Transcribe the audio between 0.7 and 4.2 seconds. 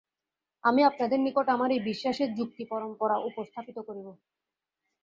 আপনাদের নিকট আমার এই বিশ্বাসের যুক্তিপরম্পরা উপস্থাপিত করিব।